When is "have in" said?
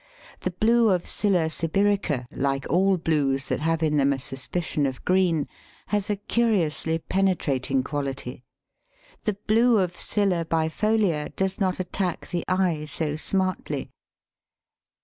3.59-3.97